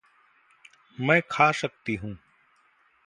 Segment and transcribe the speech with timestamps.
[0.99, 2.17] मैं खा सकती हूँ।